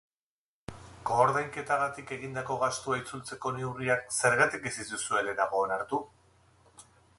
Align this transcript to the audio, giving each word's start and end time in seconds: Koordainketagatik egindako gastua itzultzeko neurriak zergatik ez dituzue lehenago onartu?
Koordainketagatik 1.09 2.13
egindako 2.15 2.57
gastua 2.63 2.97
itzultzeko 3.03 3.53
neurriak 3.59 4.09
zergatik 4.21 4.67
ez 4.73 4.75
dituzue 4.81 5.25
lehenago 5.29 5.65
onartu? 5.69 6.01